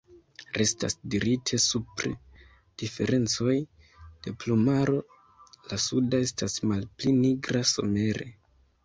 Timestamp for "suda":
5.85-6.23